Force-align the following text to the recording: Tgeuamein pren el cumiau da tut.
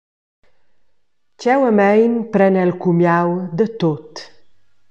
Tgeuamein 1.33 2.13
pren 2.31 2.55
el 2.63 2.71
cumiau 2.81 3.29
da 3.57 3.65
tut. 3.79 4.13